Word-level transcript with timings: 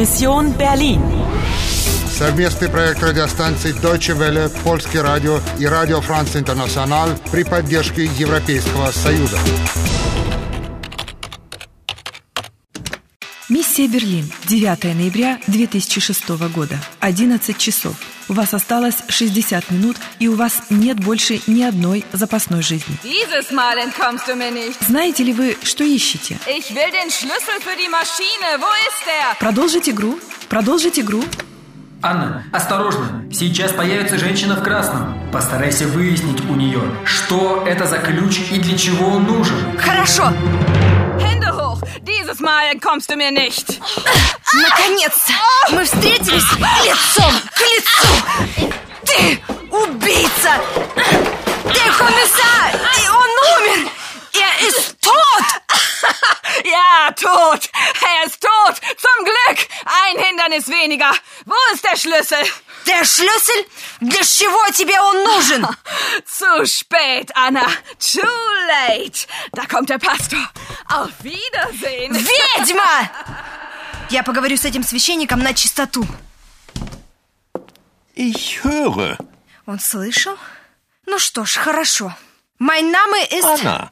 Mission 0.00 0.56
Berlin. 0.56 0.98
Совместный 2.18 2.70
проект 2.70 3.02
радиостанций 3.02 3.72
Deutsche 3.72 4.16
Welle, 4.16 4.48
Польский 4.64 4.98
радио 4.98 5.40
и 5.58 5.66
Радио 5.66 6.00
Франц 6.00 6.36
Интернационал 6.36 7.10
при 7.30 7.42
поддержке 7.42 8.06
Европейского 8.06 8.92
Союза. 8.92 9.36
Миссия 13.70 13.86
Берлин. 13.86 14.28
9 14.46 14.96
ноября 14.96 15.38
2006 15.46 16.28
года. 16.52 16.76
11 16.98 17.56
часов. 17.56 17.94
У 18.28 18.32
вас 18.32 18.52
осталось 18.52 18.96
60 19.06 19.70
минут, 19.70 19.96
и 20.18 20.26
у 20.26 20.34
вас 20.34 20.62
нет 20.70 20.98
больше 20.98 21.40
ни 21.46 21.62
одной 21.62 22.04
запасной 22.10 22.62
жизни. 22.62 22.96
Знаете 24.80 25.22
ли 25.22 25.32
вы, 25.32 25.56
что 25.62 25.84
ищете? 25.84 26.36
Die? 29.06 29.38
Продолжить 29.38 29.88
игру. 29.88 30.18
Продолжить 30.48 30.98
игру. 30.98 31.22
Анна, 32.02 32.42
осторожно! 32.52 33.24
Сейчас 33.32 33.70
появится 33.70 34.18
женщина 34.18 34.56
в 34.56 34.64
красном. 34.64 35.30
Постарайся 35.30 35.86
выяснить 35.86 36.40
у 36.50 36.56
нее, 36.56 36.82
что 37.04 37.64
это 37.68 37.86
за 37.86 37.98
ключ 37.98 38.40
и 38.50 38.58
для 38.58 38.76
чего 38.76 39.10
он 39.10 39.26
нужен. 39.26 39.78
Хорошо. 39.78 40.32
Hände 41.20 41.52
hoch. 41.52 41.80
Dieses 42.29 42.39
Mal 42.39 42.67
entkommst 42.67 43.09
du 43.09 43.15
mir 43.15 43.31
nicht. 43.31 43.79
Наконец-то! 44.53 45.33
Мы 45.71 45.83
встретились 45.85 46.43
лицом 46.83 47.33
к 47.55 47.59
лицу! 47.59 48.69
Ты 49.05 49.41
убийца! 49.71 50.61
Ты 51.63 51.81
комиссар! 51.97 52.79
И 53.03 53.09
он 53.09 53.29
умер! 53.57 53.91
Er 54.33 54.67
ist 54.67 55.01
tot! 55.01 55.45
Ja, 56.63 57.11
tot. 57.11 57.69
Er 57.73 58.27
ist 58.27 58.39
tot. 58.39 58.75
Zum 58.97 59.25
Glück. 59.25 59.67
Ein 59.85 60.23
Hindernis 60.23 60.67
weniger. 60.67 61.11
Wo 61.45 61.55
ist 61.73 61.83
der 61.83 61.97
Schlüssel? 61.97 62.37
Der 62.86 63.04
Schlüssel? 63.04 63.66
Для 64.00 64.22
чего 64.22 64.72
тебе 64.72 64.98
он 65.00 65.24
нужен? 65.24 65.66
Zu 66.26 66.66
spät, 66.66 67.30
Anna. 67.34 67.66
Too 67.98 68.22
late. 68.68 69.26
Da 69.52 69.66
kommt 69.66 69.90
der 69.90 69.98
Pastor. 69.98 70.38
Auf 70.88 71.10
Wiedersehen. 71.22 72.14
Ведьма! 72.14 73.10
Я 74.10 74.22
поговорю 74.22 74.56
с 74.56 74.64
этим 74.64 74.82
священником 74.82 75.40
на 75.40 75.54
чистоту. 75.54 76.06
Ich 78.16 78.60
höre. 78.64 79.18
Он 79.66 79.78
слышал? 79.78 80.36
Ну 81.06 81.18
что 81.18 81.44
ж, 81.44 81.56
хорошо. 81.56 82.14
Mein 82.58 82.90
Name 82.90 83.26
ist... 83.30 83.44
Anna. 83.44 83.90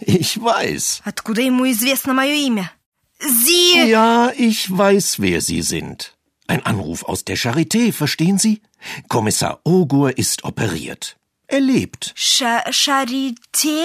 Ich 0.00 0.40
weiß. 0.40 1.02
Откуда 1.04 1.42
ему 1.42 1.70
известно 1.70 2.14
мое 2.14 2.34
имя? 2.34 2.72
Sie... 3.20 3.88
Ja, 3.88 4.32
ich 4.36 4.70
weiß, 4.70 5.20
wer 5.20 5.40
Sie 5.40 5.62
sind. 5.62 6.14
Ein 6.49 6.65
Anruf 6.65 7.03
aus 7.03 7.25
der 7.25 7.37
Charité, 7.37 7.91
verstehen 7.91 8.37
Sie? 8.37 8.61
Kommissar 9.07 9.59
Ogur 9.63 10.17
ist 10.17 10.43
operiert. 10.43 11.17
Er 11.47 11.59
lebt. 11.59 12.13
Ша 12.15 12.63
Шарите? 12.71 13.79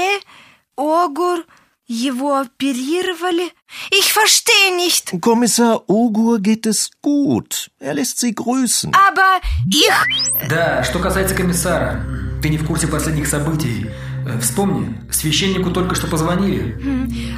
Огур? 0.77 1.45
Его 1.87 2.37
оперировали? 2.37 3.51
Ich 3.91 4.13
verstehe 4.13 4.77
nicht. 4.77 5.21
Kommissar 5.21 5.89
Ogur 5.89 6.39
geht 6.39 6.65
es 6.67 6.91
gut. 7.03 7.71
Er 7.81 7.95
lässt 7.95 8.21
Sie 8.21 8.33
grüßen. 8.35 8.93
Aber 8.95 9.41
ich... 9.69 10.49
Да, 10.49 10.85
что 10.85 11.01
касается 11.01 11.35
комиссара, 11.35 12.05
ты 12.41 12.49
не 12.49 12.59
в 12.59 12.67
курсе 12.67 12.87
последних 12.87 13.27
событий. 13.27 13.91
Э, 14.26 14.40
Вспомни, 14.40 14.96
священнику 15.12 15.70
только 15.72 15.96
что 15.96 16.08
позвонили. 16.08 16.78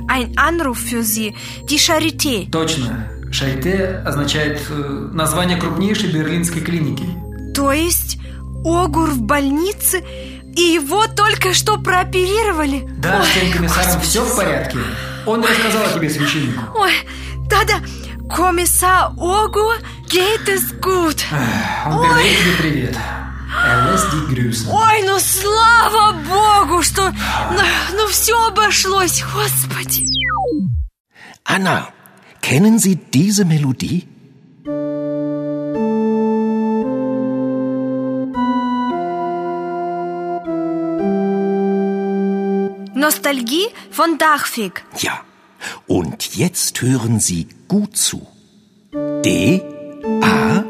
Ein 0.07 0.33
Anruf 0.37 0.77
für 0.79 1.01
Sie. 1.03 1.35
Die 1.69 1.77
Charité. 1.77 2.49
Точно. 2.51 3.09
Шайте 3.31 4.01
означает 4.05 4.61
э, 4.69 5.09
название 5.11 5.57
крупнейшей 5.57 6.11
берлинской 6.11 6.61
клиники. 6.61 7.03
То 7.53 7.71
есть 7.73 8.19
Огур 8.63 9.09
в 9.11 9.21
больнице, 9.21 10.01
и 10.55 10.61
его 10.61 11.07
только 11.07 11.53
что 11.53 11.77
прооперировали? 11.77 12.87
Да, 12.99 13.23
с 13.23 13.27
твоим 13.29 13.53
комиссаром 13.53 14.01
все 14.01 14.23
в 14.23 14.35
порядке. 14.35 14.77
Он 15.25 15.43
рассказал 15.43 15.83
о 15.83 15.93
тебе 15.93 16.09
священнику. 16.09 16.61
Ой, 16.75 16.91
да-да, 17.49 17.75
комиссар 18.33 19.11
Огур 19.17 19.75
geht 20.09 20.47
es 20.47 20.73
gut. 20.79 21.21
Он 21.85 22.01
передает 22.01 22.39
тебе 22.39 22.51
привет. 22.59 22.97
Er 23.65 23.93
lässt 24.16 24.16
dich 24.16 24.26
grüßen. 24.34 24.68
Ой, 24.70 24.96
ну 25.06 25.18
слава 25.18 26.04
богу, 26.34 26.82
что... 26.82 27.02
Ну, 27.56 27.62
ну 27.96 28.06
все 28.08 28.34
обошлось, 28.48 29.22
господи. 29.34 30.06
Anna, 31.44 31.88
kennen 32.40 32.78
Sie 32.78 32.96
diese 32.96 33.44
Melodie? 33.44 34.08
Nostalgie 42.94 43.66
von 43.90 44.18
Dachfig. 44.18 44.84
Ja. 45.00 45.20
Und 45.86 46.34
jetzt 46.36 46.80
hören 46.80 47.20
Sie 47.20 47.48
gut 47.68 47.96
zu. 47.96 48.26
D, 49.24 49.62
A, 50.22 50.64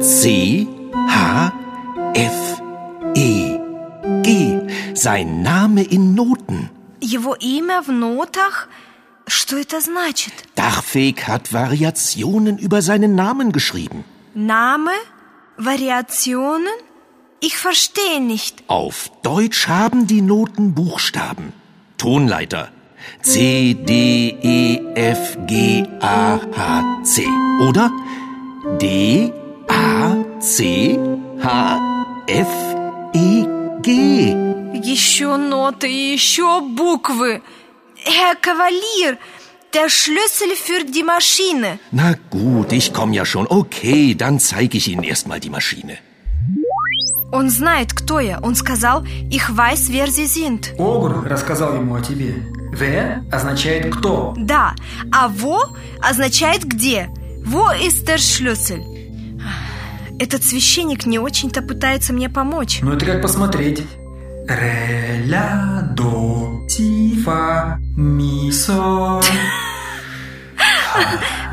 C, 0.00 0.66
H, 0.92 1.52
Sein 5.02 5.42
Name 5.42 5.82
in 5.82 6.14
Noten. 6.14 6.70
Его 7.00 7.34
имя 7.34 7.82
в 7.82 7.90
нотах? 7.90 8.68
Что 9.26 9.56
это 9.56 9.80
значит? 9.80 10.32
Dachfeg 10.56 11.28
hat 11.28 11.52
Variationen 11.52 12.58
über 12.58 12.82
seinen 12.82 13.14
Namen 13.14 13.52
geschrieben. 13.52 14.04
Name? 14.34 14.92
Variationen? 15.56 16.72
Ich 17.40 17.56
verstehe 17.56 18.20
nicht. 18.20 18.64
Auf 18.68 19.10
Deutsch 19.22 19.68
haben 19.68 20.06
die 20.06 20.22
Noten 20.22 20.74
Buchstaben. 20.74 21.52
Tonleiter. 21.98 22.70
C, 23.22 23.74
D, 23.74 24.36
E, 24.42 24.80
F, 24.94 25.38
G, 25.46 25.84
A, 26.00 26.40
H, 26.56 27.02
C. 27.04 27.26
Oder 27.60 27.90
D, 28.80 29.32
A, 29.68 30.16
C, 30.40 30.98
H, 31.42 31.80
F, 32.26 32.48
E, 32.48 32.56
G. 32.56 32.61
Еще 34.93 35.37
ноты 35.37 35.87
и 35.91 36.13
еще 36.17 36.61
буквы. 36.61 37.41
Herr 38.05 38.35
Kavalier, 38.45 39.17
der 39.73 39.89
Schlüssel 39.89 40.51
für 40.65 40.83
die 40.95 41.01
Maschine. 41.01 41.79
Na 41.91 42.09
gut, 42.29 42.71
ich 42.73 42.93
komme 42.93 43.15
ja 43.15 43.25
schon. 43.25 43.47
Okay, 43.47 44.13
dann 44.13 44.39
zeige 44.39 44.77
ich 44.77 44.87
Ihnen 44.91 45.01
erstmal 45.01 45.39
die 45.39 45.49
Maschine. 45.49 45.97
Он 47.31 47.49
знает, 47.49 47.91
кто 47.93 48.19
я. 48.19 48.39
Он 48.43 48.53
сказал, 48.53 49.03
ich 49.31 49.45
weiß, 49.49 49.91
wer 49.91 50.07
sie 50.11 50.27
sind. 50.27 50.75
Огур 50.77 51.27
рассказал 51.27 51.73
ему 51.73 51.95
о 51.95 52.01
тебе. 52.01 52.35
В 52.71 52.83
означает 53.35 53.95
кто. 53.95 54.35
Да, 54.37 54.75
а 55.11 55.27
wo 55.27 55.57
означает 56.03 56.65
где. 56.65 57.09
Wo 57.43 57.71
ist 57.71 58.07
der 58.07 58.19
Schlüssel? 58.19 58.83
Этот 60.19 60.43
священник 60.43 61.07
не 61.07 61.17
очень-то 61.17 61.63
пытается 61.63 62.13
мне 62.13 62.29
помочь. 62.29 62.81
Ну 62.83 62.91
это 62.91 63.07
как 63.07 63.23
посмотреть. 63.23 63.81
Ре, 64.49 65.23
ля, 65.27 65.81
до, 65.95 66.51
си, 66.67 67.17
фа, 67.23 67.77
ми. 67.97 68.51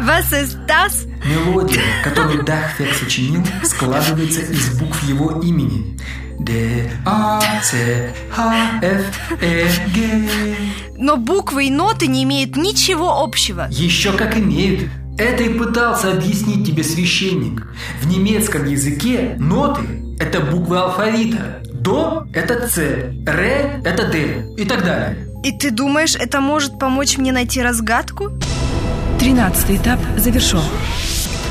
Was 0.09 0.33
ist 0.43 0.59
das? 0.67 1.07
Мелодия, 1.25 1.83
которую 2.05 2.43
Дахфек 2.45 2.95
сочинил, 2.95 3.43
складывается 3.63 4.41
из 4.41 4.79
букв 4.79 5.03
его 5.09 5.41
имени. 5.41 5.97
Д, 6.41 6.91
А, 7.07 7.41
С, 7.63 7.73
Х, 8.35 8.81
Ф, 8.83 9.05
Э, 9.41 9.69
Г. 9.95 10.57
Но 10.97 11.17
буквы 11.17 11.67
и 11.67 11.71
ноты 11.71 12.07
не 12.07 12.25
имеют 12.25 12.57
ничего 12.57 13.23
общего. 13.23 13.69
Еще 13.71 14.13
как 14.13 14.37
имеют. 14.37 14.91
Это 15.19 15.43
и 15.43 15.51
пытался 15.59 16.13
объяснить 16.13 16.67
тебе 16.67 16.83
священник. 16.83 17.67
В 18.01 18.07
немецком 18.07 18.65
языке 18.67 19.37
ноты– 19.39 19.83
это 20.19 20.41
буквы 20.41 20.79
алфавита. 20.79 21.63
До– 21.81 22.27
это 22.35 22.69
С, 22.69 22.77
Ре– 22.77 23.81
это 23.85 24.07
Д 24.07 24.55
и 24.59 24.65
так 24.67 24.85
далее. 24.85 25.27
И 25.43 25.51
ты 25.51 25.71
думаешь, 25.71 26.15
это 26.15 26.41
может 26.43 26.79
помочь 26.79 27.17
мне 27.17 27.33
найти 27.33 27.63
разгадку? 27.63 28.33
Тринадцатый 29.19 29.79
этап 29.79 29.99
завершен. 30.19 30.61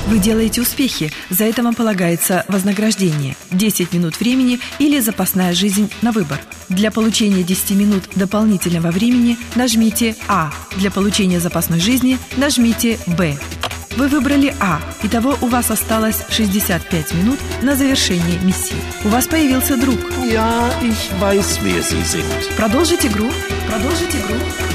Вы 0.06 0.20
делаете 0.20 0.62
успехи, 0.62 1.12
за 1.32 1.46
это 1.46 1.64
вам 1.64 1.74
полагается 1.74 2.46
вознаграждение 2.48 3.36
10 3.52 3.92
минут 3.94 4.20
времени 4.20 4.60
или 4.78 5.00
запасная 5.00 5.54
жизнь 5.54 5.92
на 6.04 6.12
выбор. 6.12 6.40
Для 6.68 6.92
получения 6.92 7.44
10 7.44 7.72
минут 7.72 8.04
дополнительного 8.16 8.92
времени 8.92 9.38
нажмите 9.56 10.16
А. 10.28 10.52
Для 10.78 10.92
получения 10.92 11.40
запасной 11.40 11.80
жизни 11.80 12.20
нажмите 12.38 13.00
Б. 13.06 13.36
Вы 13.98 14.08
выбрали 14.08 14.56
А, 14.60 14.80
итого 15.04 15.36
у 15.42 15.48
вас 15.48 15.72
осталось 15.72 16.24
65 16.30 17.14
минут 17.14 17.40
на 17.62 17.76
завершение 17.76 18.40
миссии. 18.40 18.78
У 19.04 19.10
вас 19.10 19.28
появился 19.28 19.78
друг. 19.78 20.00
Ja, 20.24 20.72
ich 20.82 21.12
weiß, 21.20 21.60
wer 21.64 21.82
Sie 21.82 22.04
sind. 22.04 22.56
Продолжить 22.56 23.06
игру. 23.06 23.30
Продолжить 23.68 24.16
игру. 24.16 24.69